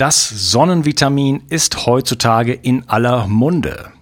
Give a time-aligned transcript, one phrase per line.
[0.00, 3.92] Das Sonnenvitamin ist heutzutage in aller Munde.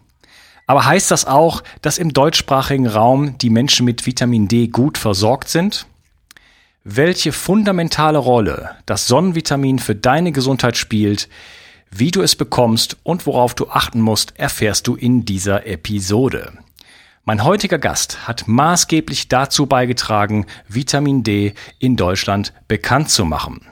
[0.64, 5.48] Aber heißt das auch, dass im deutschsprachigen Raum die Menschen mit Vitamin D gut versorgt
[5.48, 5.86] sind?
[6.84, 11.28] Welche fundamentale Rolle das Sonnenvitamin für deine Gesundheit spielt,
[11.90, 16.52] wie du es bekommst und worauf du achten musst, erfährst du in dieser Episode.
[17.24, 23.62] Mein heutiger Gast hat maßgeblich dazu beigetragen, Vitamin D in Deutschland bekannt zu machen.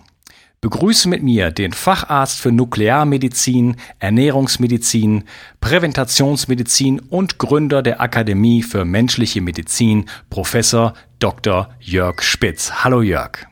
[0.66, 5.22] Begrüße mit mir den Facharzt für Nuklearmedizin, Ernährungsmedizin,
[5.60, 11.70] Präventationsmedizin und Gründer der Akademie für menschliche Medizin, Professor Dr.
[11.78, 12.82] Jörg Spitz.
[12.82, 13.46] Hallo Jörg.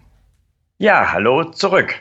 [0.78, 1.94] Ja, hallo zurück.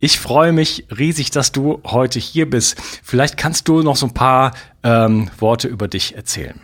[0.00, 2.76] Ich freue mich riesig, dass du heute hier bist.
[3.04, 4.50] Vielleicht kannst du noch so ein paar
[4.82, 6.60] ähm, Worte über dich erzählen.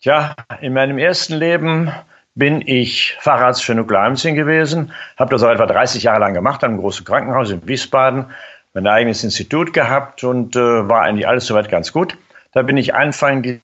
[0.00, 1.90] Ja, in meinem ersten Leben
[2.34, 6.70] bin ich Facharzt für Nuklearmedizin gewesen, habe das auch etwa 30 Jahre lang gemacht, an
[6.70, 8.26] einem großen Krankenhaus in Wiesbaden,
[8.74, 12.16] mein eigenes Institut gehabt und äh, war eigentlich alles soweit ganz gut.
[12.52, 13.60] Da bin ich Anfang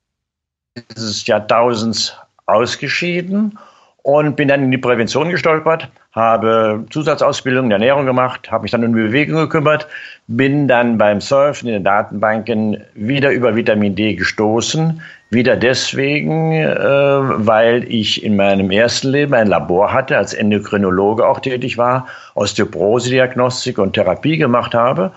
[0.76, 3.58] dieses Jahrtausends ausgeschieden
[4.02, 8.84] und bin dann in die Prävention gestolpert, habe Zusatzausbildung in Ernährung gemacht, habe mich dann
[8.84, 9.86] um die Bewegung gekümmert,
[10.28, 16.76] bin dann beim Surfen in den Datenbanken wieder über Vitamin D gestoßen, wieder deswegen, äh,
[16.76, 23.78] weil ich in meinem ersten Leben ein Labor hatte, als Endokrinologe auch tätig war, Osteoporose-Diagnostik
[23.78, 25.12] und Therapie gemacht habe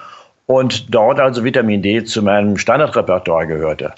[0.47, 3.93] und dort also Vitamin D zu meinem Standardrepertoire gehörte.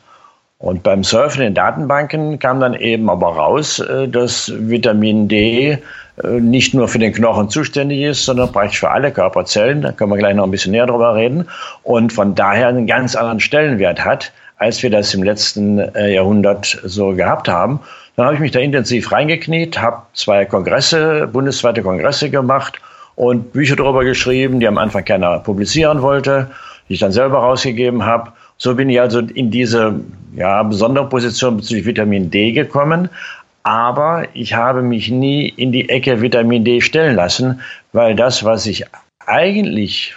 [0.59, 5.78] Und beim Surfen in Datenbanken kam dann eben aber raus, äh, dass Vitamin D
[6.23, 9.81] äh, nicht nur für den Knochen zuständig ist, sondern praktisch für alle Körperzellen.
[9.81, 11.50] Da können wir gleich noch ein bisschen näher drüber reden.
[11.81, 14.31] Und von daher einen ganz anderen Stellenwert hat,
[14.63, 17.81] als wir das im letzten äh, Jahrhundert so gehabt haben.
[18.16, 22.79] Dann habe ich mich da intensiv reingekniet, habe zwei Kongresse, bundesweite Kongresse gemacht
[23.16, 26.50] und Bücher darüber geschrieben, die am Anfang keiner publizieren wollte,
[26.88, 28.31] die ich dann selber rausgegeben habe.
[28.57, 30.00] So bin ich also in diese
[30.35, 33.09] ja, besondere Position bezüglich Vitamin D gekommen.
[33.63, 38.66] Aber ich habe mich nie in die Ecke Vitamin D stellen lassen, weil das, was
[38.66, 38.85] ich
[39.25, 40.13] eigentlich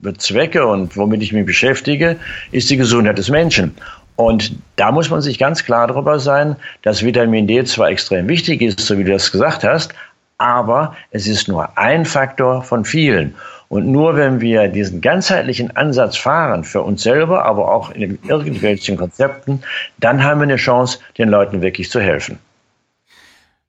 [0.00, 2.16] bezwecke und womit ich mich beschäftige,
[2.52, 3.74] ist die Gesundheit des Menschen.
[4.16, 8.62] Und da muss man sich ganz klar darüber sein, dass Vitamin D zwar extrem wichtig
[8.62, 9.94] ist, so wie du das gesagt hast,
[10.38, 13.34] aber es ist nur ein Faktor von vielen.
[13.68, 18.96] Und nur wenn wir diesen ganzheitlichen Ansatz fahren, für uns selber, aber auch in irgendwelchen
[18.96, 19.62] Konzepten,
[19.98, 22.38] dann haben wir eine Chance, den Leuten wirklich zu helfen.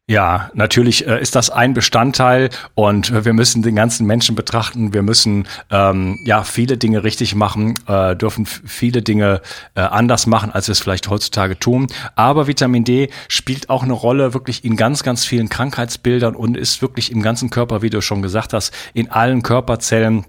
[0.09, 4.91] Ja, natürlich äh, ist das ein Bestandteil und äh, wir müssen den ganzen Menschen betrachten.
[4.91, 9.41] Wir müssen ähm, ja viele Dinge richtig machen, äh, dürfen viele Dinge
[9.75, 11.85] äh, anders machen, als wir es vielleicht heutzutage tun.
[12.15, 16.81] Aber Vitamin D spielt auch eine Rolle wirklich in ganz, ganz vielen Krankheitsbildern und ist
[16.81, 20.25] wirklich im ganzen Körper, wie du schon gesagt hast, in allen Körperzellen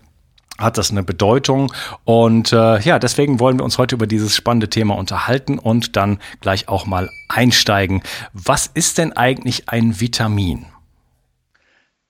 [0.61, 1.73] hat das eine Bedeutung.
[2.05, 6.19] Und äh, ja, deswegen wollen wir uns heute über dieses spannende Thema unterhalten und dann
[6.41, 8.03] gleich auch mal einsteigen.
[8.33, 10.67] Was ist denn eigentlich ein Vitamin?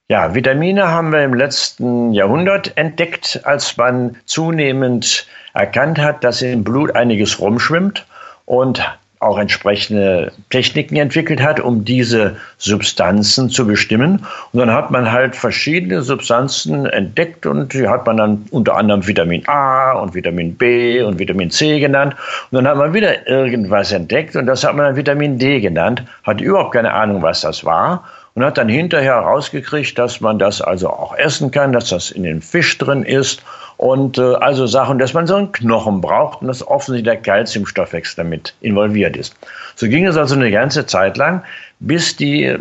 [0.08, 6.64] Ja, Vitamine haben wir im letzten Jahrhundert entdeckt, als man zunehmend erkannt hat, dass im
[6.64, 8.06] Blut einiges rumschwimmt
[8.44, 8.82] und
[9.21, 14.25] auch entsprechende Techniken entwickelt hat, um diese Substanzen zu bestimmen.
[14.53, 19.07] Und dann hat man halt verschiedene Substanzen entdeckt und die hat man dann unter anderem
[19.07, 22.17] Vitamin A und Vitamin B und Vitamin C genannt.
[22.51, 26.03] Und dann hat man wieder irgendwas entdeckt und das hat man dann Vitamin D genannt,
[26.23, 30.63] hat überhaupt keine Ahnung, was das war und hat dann hinterher rausgekriegt, dass man das
[30.63, 33.43] also auch essen kann, dass das in dem Fisch drin ist
[33.81, 38.23] und äh, also Sachen, dass man so einen Knochen braucht und dass offensichtlich der Kalziumstoffwechsel
[38.23, 39.35] damit involviert ist.
[39.75, 41.43] So ging es also eine ganze Zeit lang,
[41.79, 42.59] bis die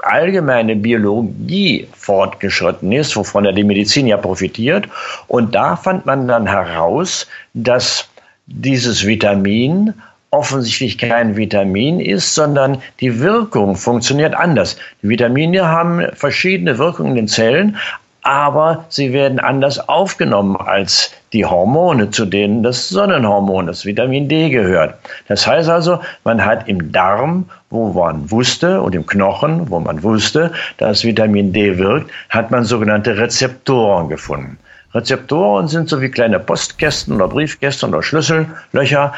[0.00, 4.86] allgemeine Biologie fortgeschritten ist, wovon ja die Medizin ja profitiert.
[5.26, 8.06] Und da fand man dann heraus, dass
[8.44, 9.94] dieses Vitamin
[10.32, 14.76] offensichtlich kein Vitamin ist, sondern die Wirkung funktioniert anders.
[15.02, 17.78] Die Vitamine haben verschiedene Wirkungen in den Zellen,
[18.26, 24.50] aber sie werden anders aufgenommen als die Hormone, zu denen das Sonnenhormon, das Vitamin D
[24.50, 24.94] gehört.
[25.28, 30.02] Das heißt also, man hat im Darm, wo man wusste, und im Knochen, wo man
[30.02, 34.58] wusste, dass Vitamin D wirkt, hat man sogenannte Rezeptoren gefunden.
[34.92, 39.12] Rezeptoren sind so wie kleine Postkästen oder Briefkästen oder Schlüssellöcher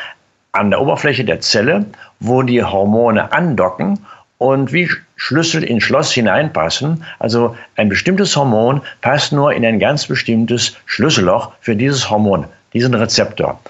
[0.53, 1.87] an der Oberfläche der Zelle,
[2.21, 4.01] wo die Hormone andocken
[4.37, 7.05] und wie Schlüssel in Schloss hineinpassen.
[7.19, 12.95] Also ein bestimmtes Hormon passt nur in ein ganz bestimmtes Schlüsselloch für dieses Hormon, diesen
[12.95, 13.61] Rezeptor.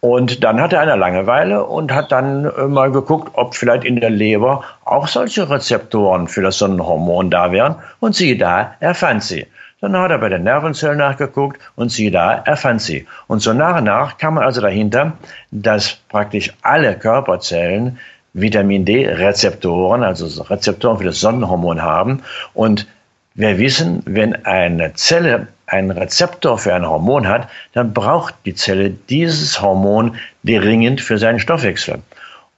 [0.00, 4.10] Und dann hatte einer Langeweile und hat dann äh, mal geguckt, ob vielleicht in der
[4.10, 7.76] Leber auch solche Rezeptoren für das Sonnenhormon da wären.
[8.00, 9.46] Und siehe da, er fand sie.
[9.80, 13.06] Dann hat er bei den Nervenzellen nachgeguckt und siehe da, er fand sie.
[13.28, 15.12] Und so nach und nach kam man also dahinter,
[15.52, 17.98] dass praktisch alle Körperzellen
[18.40, 22.22] Vitamin D-Rezeptoren, also Rezeptoren für das Sonnenhormon haben.
[22.54, 22.86] Und
[23.34, 28.90] wir wissen, wenn eine Zelle einen Rezeptor für ein Hormon hat, dann braucht die Zelle
[28.90, 31.98] dieses Hormon dringend für seinen Stoffwechsel.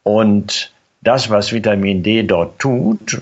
[0.04, 0.72] Und
[1.02, 3.20] das, was Vitamin D dort tut,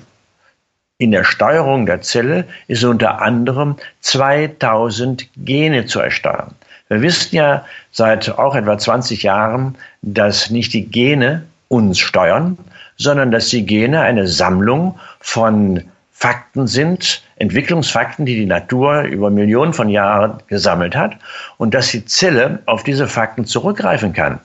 [0.99, 6.55] in der Steuerung der Zelle, ist unter anderem 2000 Gene zu ersteuern.
[6.89, 12.59] Wir wissen ja seit auch etwa 20 Jahren, dass nicht die Gene uns steuern,
[12.97, 19.73] sondern dass die Gene eine Sammlung von Fakten sind, Entwicklungsfakten, die die Natur über Millionen
[19.73, 21.17] von Jahren gesammelt hat
[21.59, 24.41] und dass die Zelle auf diese Fakten zurückgreifen kann.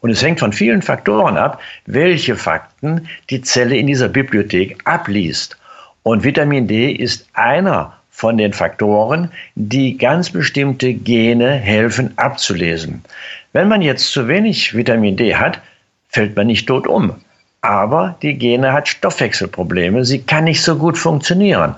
[0.00, 5.56] Und es hängt von vielen Faktoren ab, welche Fakten die Zelle in dieser Bibliothek abliest.
[6.02, 13.02] Und Vitamin D ist einer von den Faktoren, die ganz bestimmte Gene helfen abzulesen.
[13.52, 15.60] Wenn man jetzt zu wenig Vitamin D hat,
[16.12, 17.14] fällt man nicht tot um.
[17.62, 21.74] Aber die Gene hat Stoffwechselprobleme, sie kann nicht so gut funktionieren.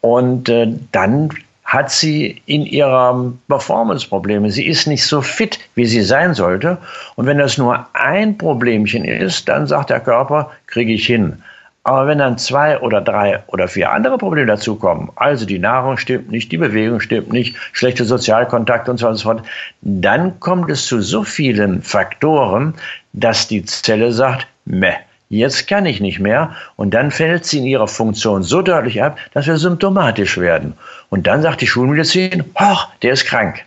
[0.00, 1.30] Und äh, dann
[1.64, 4.50] hat sie in ihrer Performance Probleme.
[4.50, 6.78] Sie ist nicht so fit, wie sie sein sollte.
[7.16, 11.42] Und wenn das nur ein Problemchen ist, dann sagt der Körper, kriege ich hin.
[11.86, 16.30] Aber wenn dann zwei oder drei oder vier andere Probleme dazukommen, also die Nahrung stimmt
[16.30, 19.42] nicht, die Bewegung stimmt nicht, schlechte Sozialkontakt und so weiter und so fort,
[19.82, 22.72] dann kommt es zu so vielen Faktoren,
[23.12, 24.94] dass die Zelle sagt, meh,
[25.28, 26.54] jetzt kann ich nicht mehr.
[26.76, 30.72] Und dann fällt sie in ihrer Funktion so deutlich ab, dass wir symptomatisch werden.
[31.10, 33.62] Und dann sagt die Schulmedizin, ach, der ist krank.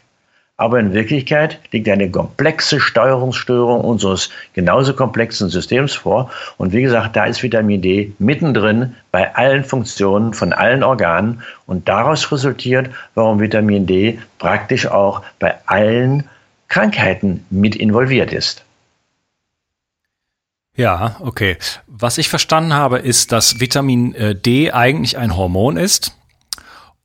[0.59, 6.31] Aber in Wirklichkeit liegt eine komplexe Steuerungsstörung unseres genauso komplexen Systems vor.
[6.57, 11.43] Und wie gesagt, da ist Vitamin D mittendrin bei allen Funktionen von allen Organen.
[11.67, 16.27] Und daraus resultiert, warum Vitamin D praktisch auch bei allen
[16.69, 18.63] Krankheiten mit involviert ist.
[20.75, 21.57] Ja, okay.
[21.85, 26.16] Was ich verstanden habe, ist, dass Vitamin äh, D eigentlich ein Hormon ist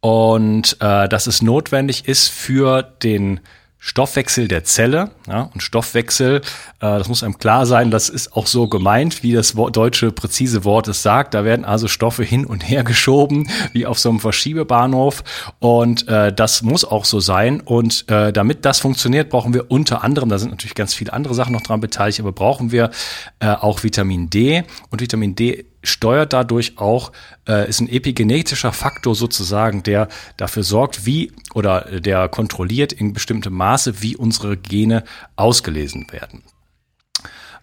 [0.03, 3.41] und äh, dass es notwendig ist für den
[3.79, 5.11] Stoffwechsel der Zelle.
[5.29, 6.41] Ja, und Stoffwechsel, äh,
[6.81, 10.89] das muss einem klar sein, das ist auch so gemeint, wie das deutsche präzise Wort
[10.89, 11.35] es sagt.
[11.35, 15.23] Da werden also Stoffe hin und her geschoben, wie auf so einem Verschiebebahnhof.
[15.61, 17.61] Und äh, das muss auch so sein.
[17.61, 21.35] Und äh, damit das funktioniert, brauchen wir unter anderem, da sind natürlich ganz viele andere
[21.35, 22.91] Sachen noch dran beteiligt, aber brauchen wir
[23.39, 24.65] äh, auch Vitamin D.
[24.91, 27.13] Und Vitamin D steuert dadurch auch,
[27.49, 33.55] äh, ist ein epigenetischer Faktor sozusagen, der dafür sorgt, wie oder der kontrolliert in bestimmtem
[33.55, 35.05] Maße, wie unsere Gene
[35.37, 36.43] ausgelesen werden.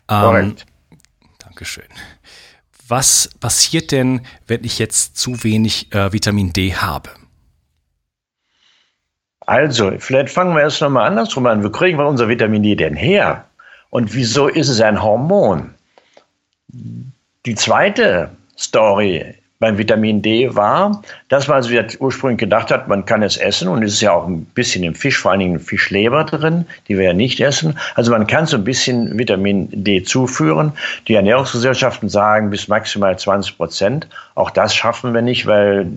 [0.09, 0.55] Ähm,
[1.39, 1.85] Dankeschön.
[2.88, 7.11] Was passiert denn, wenn ich jetzt zu wenig äh, Vitamin D habe?
[9.41, 11.63] Also, vielleicht fangen wir erst nochmal andersrum an.
[11.63, 13.45] Wo kriegen wir unser Vitamin D denn her?
[13.89, 15.73] Und wieso ist es ein Hormon?
[17.46, 23.24] Die zweite Story beim Vitamin D war, dass man also ursprünglich gedacht hat, man kann
[23.24, 26.25] es essen und es ist ja auch ein bisschen im Fisch, vor allen Dingen Fischleber
[26.25, 27.79] drin, die wir ja nicht essen.
[27.96, 30.74] Also man kann so ein bisschen Vitamin D zuführen.
[31.08, 34.08] Die Ernährungsgesellschaften sagen bis maximal 20 Prozent.
[34.36, 35.88] Auch das schaffen wir nicht, weil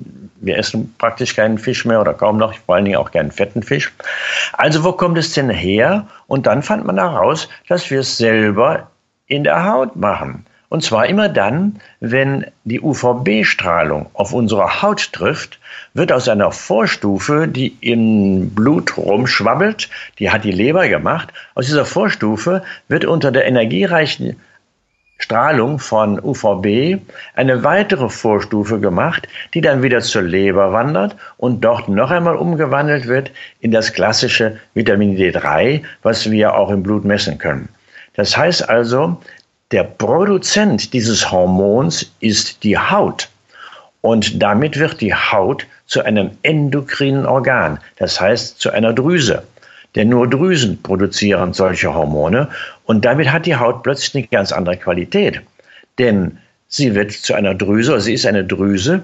[0.41, 3.65] wir essen praktisch keinen Fisch mehr oder kaum noch, vor allen Dingen auch keinen fetten
[3.65, 3.93] Fisch.
[4.53, 6.07] Also wo kommt es denn her?
[6.29, 8.89] Und dann fand man heraus, dass wir es selber
[9.27, 10.47] in der Haut machen.
[10.73, 15.59] Und zwar immer dann, wenn die UVB-Strahlung auf unsere Haut trifft,
[15.93, 21.85] wird aus einer Vorstufe, die im Blut rumschwabbelt, die hat die Leber gemacht, aus dieser
[21.85, 24.41] Vorstufe wird unter der energiereichen
[25.19, 27.03] Strahlung von UVB
[27.35, 33.09] eine weitere Vorstufe gemacht, die dann wieder zur Leber wandert und dort noch einmal umgewandelt
[33.09, 37.69] wird in das klassische Vitamin D3, was wir auch im Blut messen können.
[38.15, 39.19] Das heißt also,
[39.73, 43.29] der Produzent dieses Hormons ist die Haut.
[44.03, 49.43] Und damit wird die Haut zu einem endokrinen Organ, das heißt zu einer Drüse.
[49.95, 52.49] Denn nur Drüsen produzieren solche Hormone
[52.85, 55.41] und damit hat die Haut plötzlich eine ganz andere Qualität.
[55.99, 56.39] Denn
[56.69, 59.03] sie wird zu einer Drüse, also sie ist eine Drüse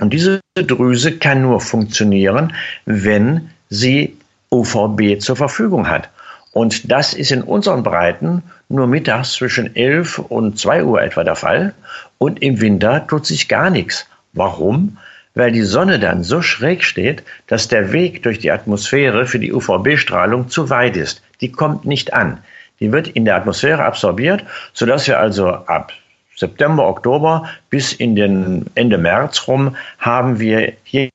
[0.00, 2.52] und diese Drüse kann nur funktionieren,
[2.86, 4.16] wenn sie
[4.50, 6.08] UVB zur Verfügung hat.
[6.52, 11.34] Und das ist in unseren Breiten nur mittags zwischen 11 und 2 Uhr etwa der
[11.34, 11.74] Fall.
[12.18, 14.06] Und im Winter tut sich gar nichts.
[14.32, 14.96] Warum?
[15.34, 19.52] Weil die Sonne dann so schräg steht, dass der Weg durch die Atmosphäre für die
[19.52, 21.22] UVB-Strahlung zu weit ist.
[21.40, 22.38] Die kommt nicht an.
[22.78, 25.92] Die wird in der Atmosphäre absorbiert, sodass wir also ab
[26.36, 31.10] September, Oktober bis in den Ende März rum haben wir hier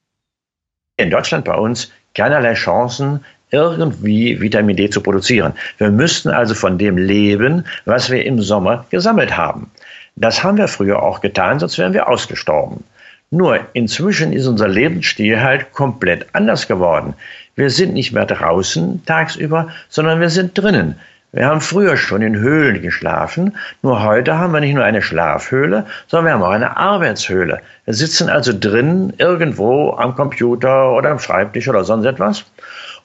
[0.98, 5.54] in Deutschland bei uns keinerlei Chancen, irgendwie Vitamin D zu produzieren.
[5.78, 9.72] Wir müssten also von dem leben, was wir im Sommer gesammelt haben.
[10.16, 12.84] Das haben wir früher auch getan, sonst wären wir ausgestorben.
[13.32, 17.14] Nur inzwischen ist unser Lebensstil halt komplett anders geworden.
[17.56, 20.96] Wir sind nicht mehr draußen tagsüber, sondern wir sind drinnen.
[21.36, 25.86] Wir haben früher schon in Höhlen geschlafen, nur heute haben wir nicht nur eine Schlafhöhle,
[26.08, 27.60] sondern wir haben auch eine Arbeitshöhle.
[27.84, 32.46] Wir sitzen also drin irgendwo am Computer oder am Schreibtisch oder sonst etwas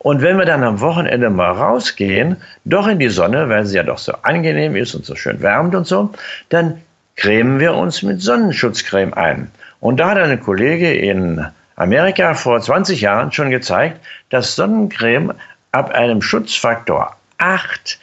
[0.03, 3.83] und wenn wir dann am Wochenende mal rausgehen, doch in die Sonne, weil sie ja
[3.83, 6.11] doch so angenehm ist und so schön wärmt und so,
[6.49, 6.81] dann
[7.17, 9.51] cremen wir uns mit Sonnenschutzcreme ein.
[9.79, 11.45] Und da hat eine Kollege in
[11.77, 15.35] Amerika vor 20 Jahren schon gezeigt, dass Sonnencreme
[15.73, 17.99] ab einem Schutzfaktor 8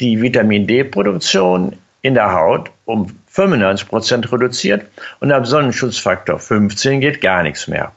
[0.00, 4.84] die Vitamin D-Produktion in der Haut um 95 Prozent reduziert
[5.20, 7.90] und ab Sonnenschutzfaktor 15 geht gar nichts mehr.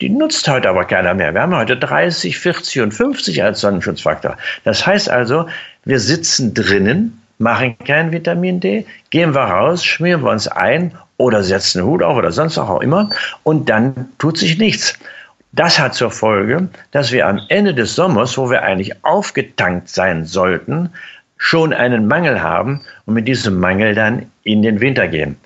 [0.00, 1.34] Die nutzt heute aber keiner mehr.
[1.34, 4.36] Wir haben heute 30, 40 und 50 als Sonnenschutzfaktor.
[4.62, 5.48] Das heißt also,
[5.84, 11.42] wir sitzen drinnen, machen kein Vitamin D, gehen wir raus, schmieren wir uns ein oder
[11.42, 13.10] setzen einen Hut auf oder sonst auch immer
[13.42, 14.96] und dann tut sich nichts.
[15.50, 20.24] Das hat zur Folge, dass wir am Ende des Sommers, wo wir eigentlich aufgetankt sein
[20.24, 20.90] sollten,
[21.38, 25.36] schon einen Mangel haben und mit diesem Mangel dann in den Winter gehen.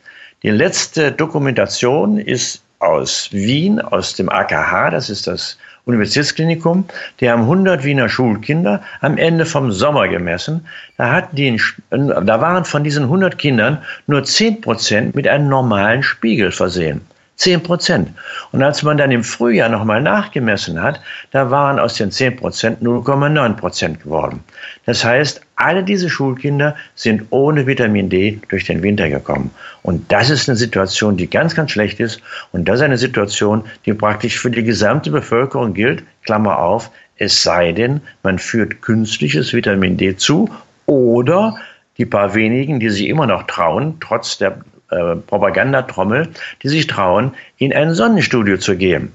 [0.43, 6.85] Die letzte Dokumentation ist aus Wien, aus dem AKH, das ist das Universitätsklinikum,
[7.21, 10.67] die haben 100 Wiener Schulkinder am Ende vom Sommer gemessen.
[10.97, 11.61] Da, hatten die,
[11.91, 17.01] da waren von diesen 100 Kindern nur 10 Prozent mit einem normalen Spiegel versehen.
[17.43, 18.11] 10 Prozent.
[18.53, 21.01] Und als man dann im Frühjahr nochmal nachgemessen hat,
[21.33, 24.45] da waren aus den 10 Prozent 0,9 Prozent geworden.
[24.87, 29.51] Das heißt, alle diese Schulkinder sind ohne Vitamin D durch den Winter gekommen.
[29.83, 32.21] Und das ist eine Situation, die ganz, ganz schlecht ist.
[32.53, 36.05] Und das ist eine Situation, die praktisch für die gesamte Bevölkerung gilt.
[36.25, 40.49] Klammer auf, es sei denn, man führt künstliches Vitamin D zu
[40.87, 41.57] oder
[41.99, 44.59] die paar wenigen, die sich immer noch trauen, trotz der
[44.93, 46.29] äh, Propagandatrommel,
[46.63, 49.13] die sich trauen, in ein Sonnenstudio zu gehen.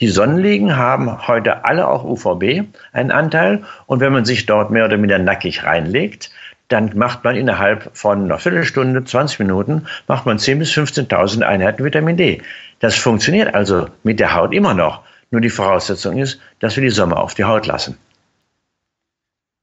[0.00, 3.62] Die Sonnenliegen haben heute alle auch UVB, einen Anteil.
[3.86, 6.30] Und wenn man sich dort mehr oder minder nackig reinlegt,
[6.68, 11.84] dann macht man innerhalb von einer Viertelstunde, 20 Minuten, macht man 10.000 bis 15.000 Einheiten
[11.84, 12.42] Vitamin D.
[12.80, 15.02] Das funktioniert also mit der Haut immer noch.
[15.30, 17.96] Nur die Voraussetzung ist, dass wir die Sommer auf die Haut lassen.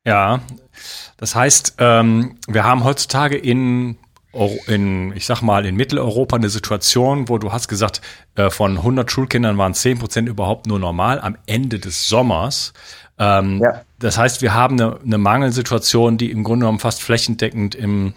[0.05, 0.39] Ja,
[1.17, 3.97] das heißt, ähm, wir haben heutzutage in
[4.67, 8.01] in, ich sag mal, in Mitteleuropa eine Situation, wo du hast gesagt,
[8.35, 12.73] äh, von 100 Schulkindern waren 10 Prozent überhaupt nur normal am Ende des Sommers.
[13.19, 13.81] Ähm, ja.
[13.99, 18.13] Das heißt, wir haben eine, eine Mangelsituation, die im Grunde genommen fast flächendeckend im,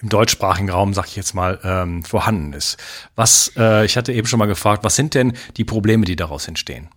[0.00, 2.78] im deutschsprachigen Raum, sag ich jetzt mal, ähm, vorhanden ist.
[3.14, 6.48] Was, äh, ich hatte eben schon mal gefragt, was sind denn die Probleme, die daraus
[6.48, 6.88] entstehen?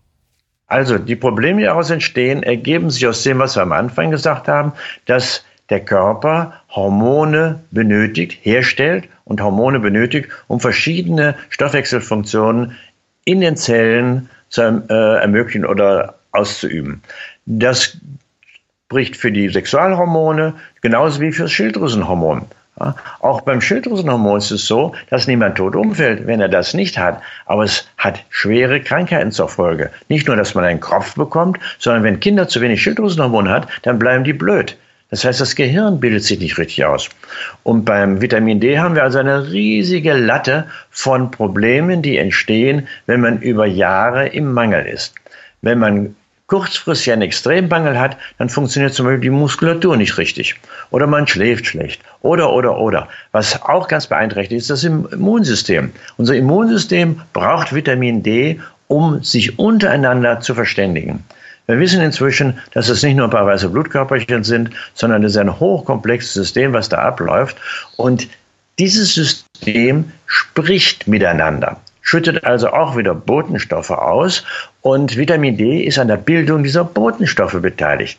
[0.68, 4.48] Also, die Probleme, die daraus entstehen, ergeben sich aus dem, was wir am Anfang gesagt
[4.48, 4.74] haben,
[5.06, 12.76] dass der Körper Hormone benötigt, herstellt und Hormone benötigt, um verschiedene Stoffwechselfunktionen
[13.26, 17.02] in den Zellen zu äh, ermöglichen oder auszuüben.
[17.46, 17.98] Das
[18.86, 22.46] spricht für die Sexualhormone genauso wie für das Schilddrüsenhormon.
[22.80, 26.98] Ja, auch beim Schilddrüsenhormon ist es so, dass niemand tot umfällt, wenn er das nicht
[26.98, 27.22] hat.
[27.48, 29.90] Aber es hat schwere Krankheiten zur Folge.
[30.10, 34.00] Nicht nur, dass man einen Kopf bekommt, sondern wenn Kinder zu wenig Schilddrüsenhormon hat, dann
[34.00, 34.78] bleiben die blöd.
[35.10, 37.10] Das heißt, das Gehirn bildet sich nicht richtig aus.
[37.64, 43.22] Und beim Vitamin D haben wir also eine riesige Latte von Problemen, die entstehen, wenn
[43.22, 45.16] man über Jahre im Mangel ist.
[45.62, 46.16] Wenn man
[46.48, 50.56] kurzfristig einen Extremmangel hat, dann funktioniert zum Beispiel die Muskulatur nicht richtig.
[50.92, 52.02] Oder man schläft schlecht.
[52.22, 53.08] Oder, oder, oder.
[53.32, 55.92] Was auch ganz beeinträchtigt ist, das Immunsystem.
[56.18, 61.24] Unser Immunsystem braucht Vitamin D, um sich untereinander zu verständigen.
[61.68, 65.38] Wir wissen inzwischen, dass es nicht nur ein paar weiße Blutkörperchen sind, sondern es ist
[65.38, 67.58] ein hochkomplexes System, was da abläuft.
[67.98, 68.30] Und
[68.80, 74.46] dieses System spricht miteinander, schüttet also auch wieder Botenstoffe aus
[74.82, 78.18] und Vitamin D ist an der Bildung dieser Botenstoffe beteiligt.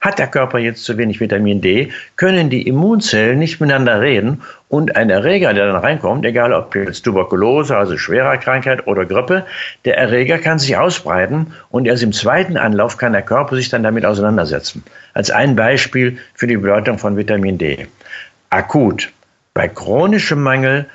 [0.00, 4.96] Hat der Körper jetzt zu wenig Vitamin D, können die Immunzellen nicht miteinander reden und
[4.96, 9.44] ein Erreger, der dann reinkommt, egal ob jetzt Tuberkulose, also schwerer Krankheit oder Grippe,
[9.84, 13.82] der Erreger kann sich ausbreiten und erst im zweiten Anlauf kann der Körper sich dann
[13.82, 14.82] damit auseinandersetzen.
[15.12, 17.86] Als ein Beispiel für die Bedeutung von Vitamin D.
[18.48, 19.12] Akut.
[19.52, 20.86] Bei chronischem Mangel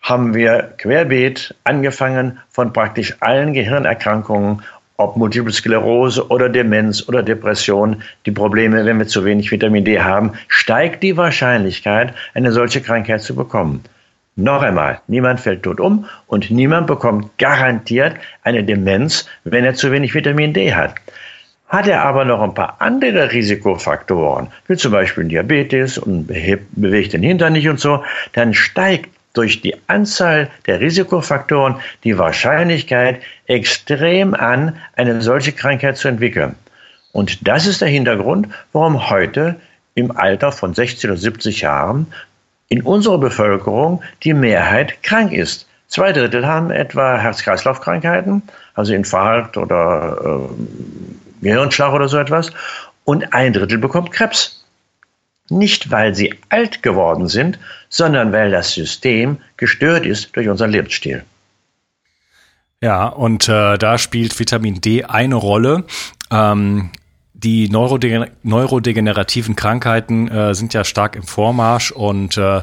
[0.00, 4.62] haben wir querbeet angefangen von praktisch allen Gehirnerkrankungen
[4.98, 10.00] ob Multiple Sklerose oder Demenz oder Depression, die Probleme, wenn wir zu wenig Vitamin D
[10.00, 13.84] haben, steigt die Wahrscheinlichkeit, eine solche Krankheit zu bekommen.
[14.34, 19.92] Noch einmal, niemand fällt tot um und niemand bekommt garantiert eine Demenz, wenn er zu
[19.92, 20.96] wenig Vitamin D hat.
[21.68, 27.22] Hat er aber noch ein paar andere Risikofaktoren, wie zum Beispiel Diabetes und bewegt den
[27.22, 28.02] Hintern nicht und so,
[28.32, 36.08] dann steigt durch die Anzahl der Risikofaktoren die Wahrscheinlichkeit extrem an, eine solche Krankheit zu
[36.08, 36.54] entwickeln.
[37.12, 39.56] Und das ist der Hintergrund, warum heute
[39.94, 42.06] im Alter von 60 oder 70 Jahren
[42.68, 45.66] in unserer Bevölkerung die Mehrheit krank ist.
[45.88, 48.42] Zwei Drittel haben etwa Herz-Kreislauf-Krankheiten,
[48.74, 52.52] also Infarkt oder äh, Gehirnschlag oder so etwas,
[53.04, 54.57] und ein Drittel bekommt Krebs.
[55.50, 57.58] Nicht, weil sie alt geworden sind,
[57.88, 61.24] sondern weil das System gestört ist durch unseren Lebensstil.
[62.80, 65.84] Ja, und äh, da spielt Vitamin D eine Rolle.
[66.30, 66.90] Ähm,
[67.32, 72.62] die Neurodegener neurodegenerativen Krankheiten äh, sind ja stark im Vormarsch und äh,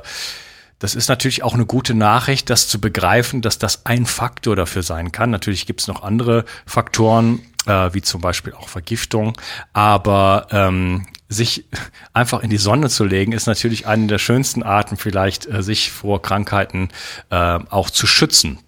[0.80, 4.84] das ist natürlich auch eine gute Nachricht, das zu begreifen, dass das ein Faktor dafür
[4.84, 5.30] sein kann.
[5.30, 9.38] Natürlich gibt es noch andere Faktoren, äh, wie zum Beispiel auch Vergiftung,
[9.71, 11.65] aber ähm, sich
[12.13, 15.91] einfach in die Sonne zu legen, ist natürlich eine der schönsten Arten, vielleicht äh, sich
[15.91, 16.89] vor Krankheiten
[17.29, 18.59] äh, auch zu schützen.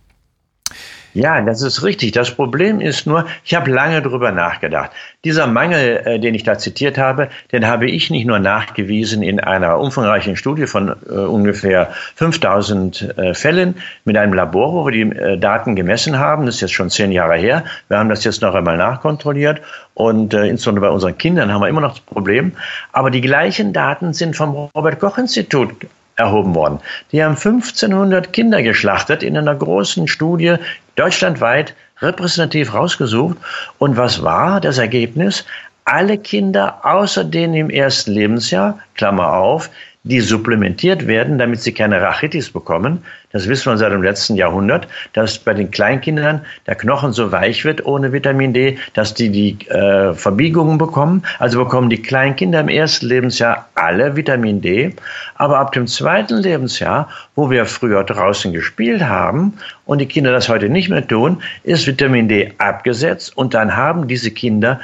[1.13, 2.11] Ja, das ist richtig.
[2.11, 4.91] Das Problem ist nur, ich habe lange darüber nachgedacht.
[5.23, 9.39] Dieser Mangel, äh, den ich da zitiert habe, den habe ich nicht nur nachgewiesen in
[9.39, 15.17] einer umfangreichen Studie von äh, ungefähr 5000 äh, Fällen mit einem Labor, wo wir die
[15.17, 16.45] äh, Daten gemessen haben.
[16.45, 17.63] Das ist jetzt schon zehn Jahre her.
[17.87, 19.61] Wir haben das jetzt noch einmal nachkontrolliert
[19.95, 22.51] und äh, insbesondere bei unseren Kindern haben wir immer noch das Problem.
[22.91, 25.73] Aber die gleichen Daten sind vom Robert Koch Institut
[26.17, 26.79] erhoben worden.
[27.11, 30.55] Die haben 1500 Kinder geschlachtet in einer großen Studie
[30.95, 33.37] deutschlandweit repräsentativ rausgesucht.
[33.77, 35.45] Und was war das Ergebnis?
[35.85, 39.69] Alle Kinder außer denen im ersten Lebensjahr, Klammer auf,
[40.07, 43.03] die supplementiert werden, damit sie keine Rachitis bekommen.
[43.31, 47.65] Das wissen wir seit dem letzten Jahrhundert, dass bei den Kleinkindern der Knochen so weich
[47.65, 51.23] wird ohne Vitamin D, dass die die äh, Verbiegungen bekommen.
[51.39, 54.95] Also bekommen die Kleinkinder im ersten Lebensjahr alle Vitamin D.
[55.35, 59.53] Aber ab dem zweiten Lebensjahr, wo wir früher draußen gespielt haben
[59.85, 64.07] und die Kinder das heute nicht mehr tun, ist Vitamin D abgesetzt und dann haben
[64.07, 64.79] diese Kinder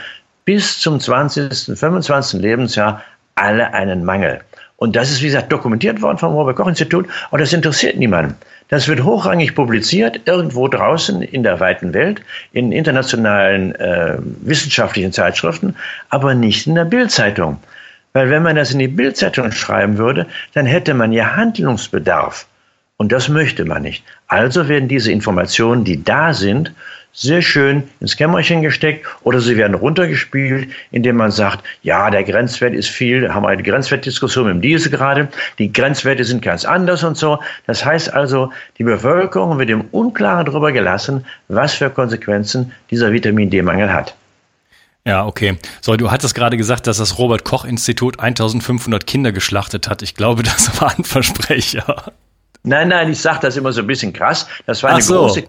[0.45, 2.41] bis zum 20., 25.
[2.41, 3.01] Lebensjahr
[3.35, 4.41] alle einen Mangel.
[4.83, 8.35] Und das ist, wie gesagt, dokumentiert worden vom Robert-Koch-Institut, aber das interessiert niemanden.
[8.67, 15.77] Das wird hochrangig publiziert, irgendwo draußen in der weiten Welt, in internationalen äh, wissenschaftlichen Zeitschriften,
[16.09, 17.59] aber nicht in der Bildzeitung.
[18.11, 22.45] Weil wenn man das in die Bildzeitung schreiben würde, dann hätte man ja Handlungsbedarf.
[22.97, 24.03] Und das möchte man nicht.
[24.27, 26.73] Also werden diese Informationen, die da sind,
[27.13, 32.73] sehr schön ins Kämmerchen gesteckt oder sie werden runtergespielt, indem man sagt, ja, der Grenzwert
[32.73, 37.03] ist viel, haben wir eine Grenzwertdiskussion mit dem Diesel gerade, die Grenzwerte sind ganz anders
[37.03, 37.39] und so.
[37.67, 43.49] Das heißt also, die Bevölkerung wird im Unklaren darüber gelassen, was für Konsequenzen dieser Vitamin
[43.49, 44.15] D-Mangel hat.
[45.05, 45.57] Ja, okay.
[45.81, 50.01] So, du hattest gerade gesagt, dass das Robert Koch Institut 1500 Kinder geschlachtet hat.
[50.01, 52.11] Ich glaube, das war ein Versprecher.
[52.63, 54.47] Nein, nein, ich sage das immer so ein bisschen krass.
[54.65, 55.19] Das war eine so.
[55.19, 55.43] große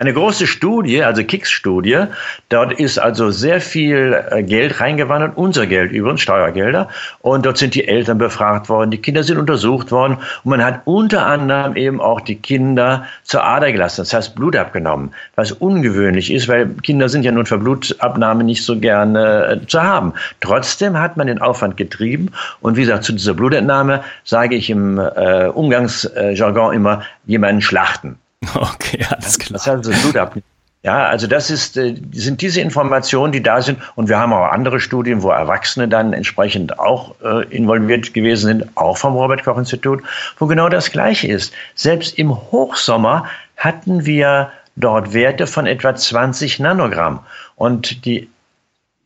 [0.00, 2.06] eine große Studie, also Kicks-Studie.
[2.48, 6.88] Dort ist also sehr viel äh, Geld reingewandert, unser Geld übrigens, Steuergelder.
[7.20, 10.18] Und dort sind die Eltern befragt worden, die Kinder sind untersucht worden.
[10.42, 14.56] Und man hat unter anderem eben auch die Kinder zur Ader gelassen, das heißt Blut
[14.56, 15.12] abgenommen.
[15.36, 19.80] Was ungewöhnlich ist, weil Kinder sind ja nun für Blutabnahme nicht so gerne äh, zu
[19.80, 20.12] haben.
[20.40, 22.32] Trotzdem hat man den Aufwand getrieben.
[22.60, 28.18] Und wie gesagt, zu dieser Blutentnahme sage ich im äh, Umgangsjargon immer, jemanden schlachten.
[28.54, 29.54] Okay, alles klar.
[29.54, 30.42] Das heißt also Blut
[30.82, 33.78] Ja, also das ist, äh, sind diese Informationen, die da sind.
[33.94, 38.76] Und wir haben auch andere Studien, wo Erwachsene dann entsprechend auch äh, involviert gewesen sind,
[38.76, 40.02] auch vom Robert Koch Institut,
[40.38, 41.52] wo genau das Gleiche ist.
[41.74, 43.26] Selbst im Hochsommer
[43.56, 47.20] hatten wir dort Werte von etwa 20 Nanogramm.
[47.56, 48.28] Und die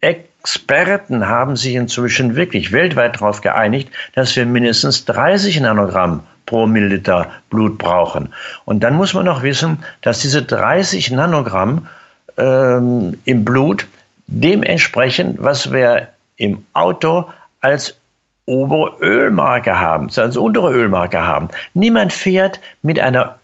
[0.01, 7.31] Experten haben sich inzwischen wirklich weltweit darauf geeinigt, dass wir mindestens 30 Nanogramm pro Milliliter
[7.51, 8.33] Blut brauchen.
[8.65, 11.89] Und dann muss man noch wissen, dass diese 30 Nanogramm
[12.39, 13.87] ähm, im Blut
[14.27, 17.27] dementsprechend, was wir im Auto
[17.61, 17.97] als
[18.47, 21.49] obere Ölmarke haben, als untere Ölmarke haben.
[21.75, 23.38] Niemand fährt mit einer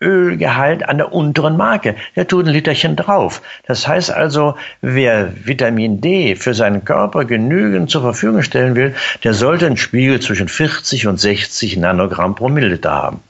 [0.00, 1.96] Ölgehalt an der unteren Marke.
[2.14, 3.42] Der tut ein Literchen drauf.
[3.66, 9.34] Das heißt also, wer Vitamin D für seinen Körper genügend zur Verfügung stellen will, der
[9.34, 13.20] sollte einen Spiegel zwischen 40 und 60 Nanogramm pro Milliliter haben.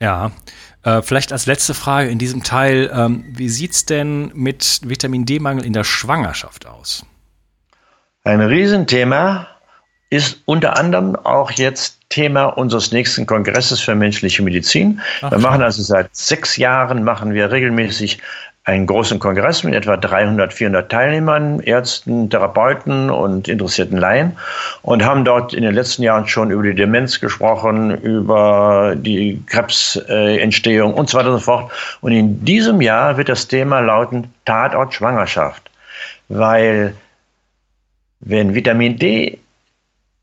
[0.00, 0.32] Ja,
[0.82, 5.64] äh, vielleicht als letzte Frage in diesem Teil, ähm, wie es denn mit Vitamin D-Mangel
[5.64, 7.06] in der Schwangerschaft aus?
[8.24, 9.46] Ein Riesenthema
[10.12, 15.00] ist unter anderem auch jetzt Thema unseres nächsten Kongresses für menschliche Medizin.
[15.22, 18.18] Ach, wir machen also seit sechs Jahren machen wir regelmäßig
[18.64, 24.36] einen großen Kongress mit etwa 300, 400 Teilnehmern, Ärzten, Therapeuten und interessierten Laien
[24.82, 30.92] und haben dort in den letzten Jahren schon über die Demenz gesprochen, über die Krebsentstehung
[30.92, 31.72] und so weiter und so fort.
[32.02, 35.70] Und in diesem Jahr wird das Thema lauten Tatort Schwangerschaft,
[36.28, 36.94] weil
[38.20, 39.38] wenn Vitamin D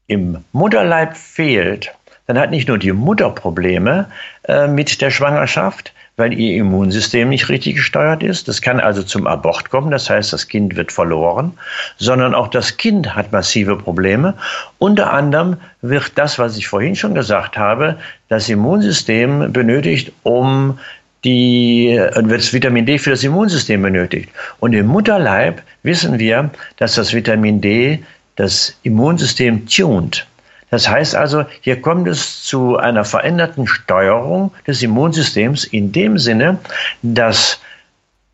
[0.10, 1.94] im Mutterleib fehlt,
[2.28, 4.08] dann hat nicht nur die Mutter Probleme
[4.48, 8.48] äh, mit der Schwangerschaft, weil ihr Immunsystem nicht richtig gesteuert ist.
[8.48, 11.54] Das kann also zum Abort kommen, das heißt, das Kind wird verloren,
[11.98, 14.34] sondern auch das Kind hat massive Probleme.
[14.80, 17.96] Unter anderem wird das, was ich vorhin schon gesagt habe,
[18.28, 20.78] das Immunsystem benötigt, um
[21.24, 24.30] die wird das Vitamin D für das Immunsystem benötigt.
[24.60, 28.00] Und im Mutterleib wissen wir, dass das Vitamin D
[28.36, 30.26] das Immunsystem tuned.
[30.70, 36.60] Das heißt also, hier kommt es zu einer veränderten Steuerung des Immunsystems in dem Sinne,
[37.02, 37.60] dass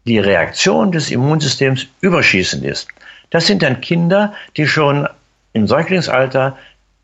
[0.05, 2.87] die Reaktion des Immunsystems überschießend ist.
[3.29, 5.07] Das sind dann Kinder, die schon
[5.53, 6.57] im Säuglingsalter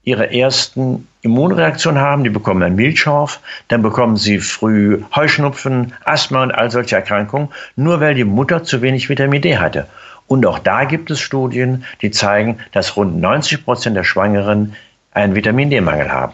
[0.04, 6.52] ihre ersten Immunreaktionen haben, die bekommen einen Milchschorf, dann bekommen sie früh Heuschnupfen, Asthma und
[6.52, 9.88] all solche Erkrankungen, nur weil die Mutter zu wenig Vitamin D hatte.
[10.28, 14.76] Und auch da gibt es Studien, die zeigen, dass rund 90 Prozent der Schwangeren
[15.12, 16.34] einen Vitamin D-Mangel haben.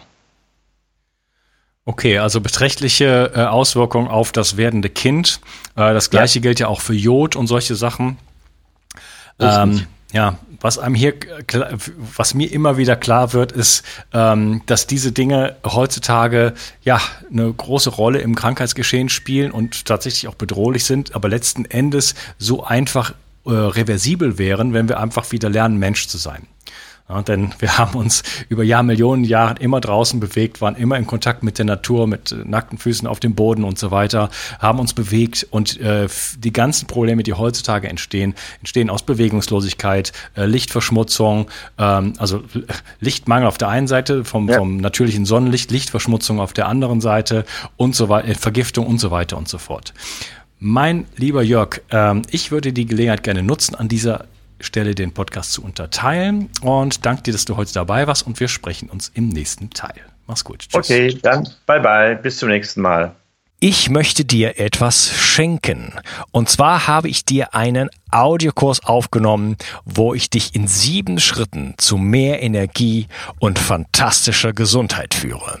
[1.84, 5.40] Okay, also beträchtliche äh, Auswirkungen auf das werdende Kind.
[5.74, 6.42] Äh, das gleiche ja.
[6.42, 8.18] gilt ja auch für Jod und solche Sachen.
[9.40, 11.14] Ähm, ja, was einem hier,
[12.16, 17.90] was mir immer wieder klar wird, ist, ähm, dass diese Dinge heutzutage ja eine große
[17.90, 23.14] Rolle im Krankheitsgeschehen spielen und tatsächlich auch bedrohlich sind, aber letzten Endes so einfach
[23.48, 26.46] äh, reversibel wären, wenn wir einfach wieder lernen, Mensch zu sein.
[27.08, 31.42] Ja, denn wir haben uns über Jahrmillionen Jahre immer draußen bewegt, waren immer in Kontakt
[31.42, 35.46] mit der Natur, mit nackten Füßen auf dem Boden und so weiter, haben uns bewegt
[35.50, 36.06] und äh,
[36.36, 42.42] die ganzen Probleme, die heutzutage entstehen, entstehen aus Bewegungslosigkeit, äh, Lichtverschmutzung, ähm, also
[43.00, 44.58] Lichtmangel auf der einen Seite vom, ja.
[44.58, 47.46] vom natürlichen Sonnenlicht, Lichtverschmutzung auf der anderen Seite
[47.78, 49.94] und so weiter, Vergiftung und so weiter und so fort.
[50.60, 54.24] Mein lieber Jörg, ähm, ich würde die Gelegenheit gerne nutzen, an dieser
[54.58, 58.48] Stelle den Podcast zu unterteilen und danke dir, dass du heute dabei warst und wir
[58.48, 59.94] sprechen uns im nächsten Teil.
[60.26, 60.60] Mach's gut.
[60.68, 60.74] Tschüss.
[60.74, 63.14] Okay, dann bye bye, bis zum nächsten Mal.
[63.60, 65.92] Ich möchte dir etwas schenken.
[66.32, 71.98] Und zwar habe ich dir einen Audiokurs aufgenommen, wo ich dich in sieben Schritten zu
[71.98, 73.06] mehr Energie
[73.38, 75.60] und fantastischer Gesundheit führe.